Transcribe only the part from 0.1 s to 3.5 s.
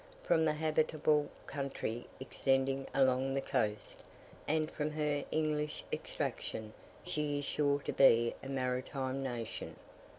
From the habitable country extending along the